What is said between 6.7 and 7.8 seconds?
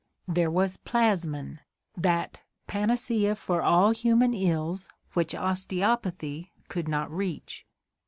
not reach."